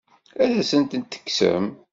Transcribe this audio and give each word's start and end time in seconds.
Ad 0.43 0.51
asent-ten-tekksem? 0.61 1.65